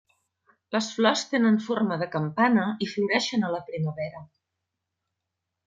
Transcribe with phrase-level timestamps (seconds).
[0.75, 4.25] Les flors tenen forma de campana i floreixen a la primavera.